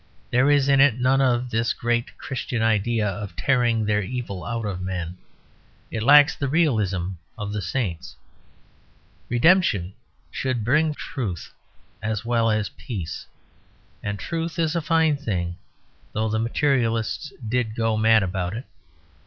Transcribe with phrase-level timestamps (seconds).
[0.31, 4.65] There is in it none of this great Christian idea of tearing their evil out
[4.65, 5.17] of men;
[5.91, 8.15] it lacks the realism of the saints.
[9.29, 9.93] Redemption
[10.31, 11.53] should bring truth
[12.01, 13.27] as well as peace;
[14.01, 15.57] and truth is a fine thing,
[16.13, 18.65] though the materialists did go mad about it.